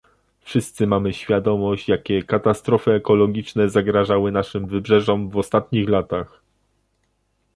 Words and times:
Wszyscy 0.39 0.87
mamy 0.87 1.13
świadomość 1.13 1.89
jakie 1.89 2.23
katastrofy 2.23 2.91
ekologiczne 2.91 3.69
zagrażały 3.69 4.31
naszym 4.31 4.67
wybrzeżom 4.67 5.29
w 5.29 5.37
ostatnich 5.37 5.89
latach 5.89 6.41